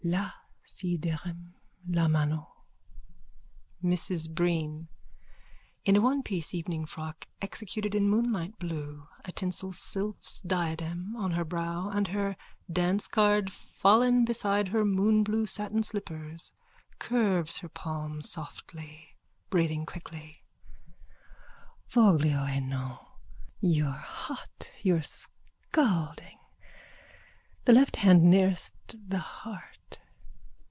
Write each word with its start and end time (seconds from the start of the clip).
Là 0.03 0.33
ci 0.65 0.97
darem 0.97 1.53
la 1.87 2.07
mano._ 2.07 2.47
MRS 3.83 4.33
BREEN: 4.33 4.87
_(In 5.85 5.95
a 5.95 5.99
onepiece 5.99 6.55
evening 6.55 6.87
frock 6.87 7.27
executed 7.39 7.93
in 7.93 8.09
moonlight 8.09 8.57
blue, 8.57 9.07
a 9.25 9.31
tinsel 9.31 9.71
sylph's 9.71 10.41
diadem 10.41 11.15
on 11.15 11.31
her 11.33 11.45
brow 11.45 11.91
with 11.93 12.07
her 12.07 12.35
dancecard 12.67 13.51
fallen 13.51 14.25
beside 14.25 14.69
her 14.69 14.83
moonblue 14.83 15.47
satin 15.47 15.83
slipper, 15.83 16.35
curves 16.97 17.59
her 17.59 17.69
palm 17.69 18.23
softly, 18.23 19.15
breathing 19.51 19.85
quickly.) 19.85 20.41
Voglio 21.91 22.47
e 22.47 22.59
non._ 22.59 22.97
You're 23.59 23.91
hot! 23.91 24.71
You're 24.81 25.03
scalding! 25.03 26.39
The 27.65 27.73
left 27.73 27.97
hand 27.97 28.23
nearest 28.23 28.73
the 29.07 29.19
heart. 29.19 29.77